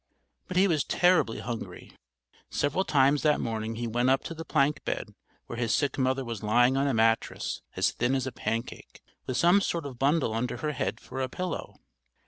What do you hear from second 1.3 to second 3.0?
hungry. Several